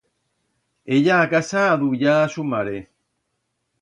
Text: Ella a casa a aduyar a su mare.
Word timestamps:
Ella 0.95 1.15
a 1.19 1.29
casa 1.33 1.59
a 1.65 1.73
aduyar 1.73 2.17
a 2.23 2.27
su 2.35 2.43
mare. 2.53 2.77